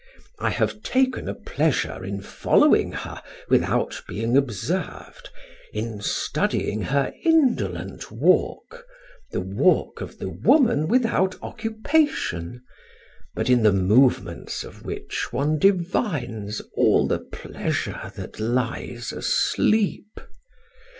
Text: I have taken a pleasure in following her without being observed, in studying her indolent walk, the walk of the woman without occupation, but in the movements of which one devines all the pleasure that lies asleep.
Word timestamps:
I 0.39 0.49
have 0.49 0.81
taken 0.81 1.29
a 1.29 1.35
pleasure 1.35 2.03
in 2.03 2.21
following 2.21 2.91
her 2.91 3.21
without 3.49 4.01
being 4.07 4.35
observed, 4.35 5.29
in 5.73 6.01
studying 6.01 6.81
her 6.81 7.13
indolent 7.23 8.09
walk, 8.11 8.83
the 9.29 9.41
walk 9.41 10.01
of 10.01 10.17
the 10.17 10.27
woman 10.27 10.87
without 10.87 11.35
occupation, 11.43 12.63
but 13.35 13.47
in 13.47 13.61
the 13.61 13.71
movements 13.71 14.63
of 14.63 14.83
which 14.83 15.31
one 15.31 15.59
devines 15.59 16.63
all 16.73 17.05
the 17.07 17.19
pleasure 17.19 18.11
that 18.15 18.39
lies 18.39 19.11
asleep. 19.13 20.19